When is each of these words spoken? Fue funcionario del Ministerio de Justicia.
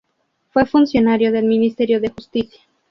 Fue 0.51 0.65
funcionario 0.65 1.31
del 1.31 1.45
Ministerio 1.45 2.01
de 2.01 2.09
Justicia. 2.09 2.59